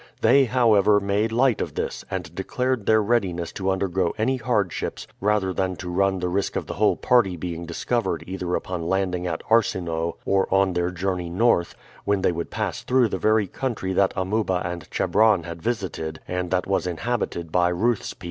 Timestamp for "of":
1.61-1.75, 6.55-6.65